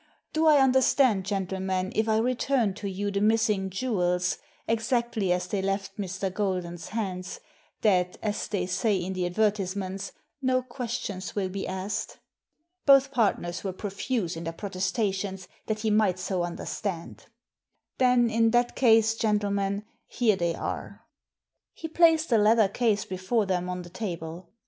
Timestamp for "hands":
6.87-7.39